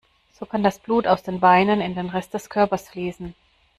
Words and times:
So 0.33 0.47
kann 0.47 0.63
das 0.63 0.79
Blut 0.79 1.05
aus 1.05 1.21
den 1.21 1.39
Beinen 1.39 1.79
in 1.79 1.93
den 1.93 2.09
Rest 2.09 2.33
des 2.33 2.49
Körpers 2.49 2.89
fließen. 2.89 3.35